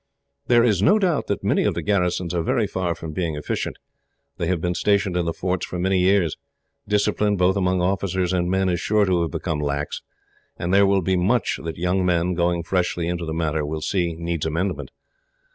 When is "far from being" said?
2.65-3.35